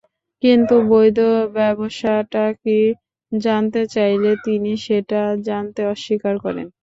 [0.43, 1.19] কিন্তু বৈধ
[1.55, 2.79] ব্যবসাটা কী,
[3.31, 6.67] জানাতে চাইলে তিনি সেটা জানাতে অস্বীকার করেন।